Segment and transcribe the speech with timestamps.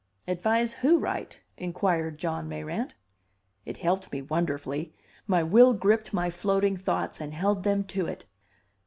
[0.27, 2.95] "Advise who right?" inquired John Mayrant.
[3.65, 4.95] It helped me wonderfully.
[5.27, 8.25] My will gripped my floating thoughts and held them to it.